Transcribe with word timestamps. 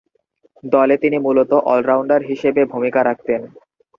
দলে 0.63 0.95
তিনি 0.97 1.17
মূলতঃ 1.17 1.51
অল-রাউন্ডার 1.71 2.21
হিসেবে 2.29 2.61
ভূমিকা 2.71 2.99
রাখতেন। 3.03 3.41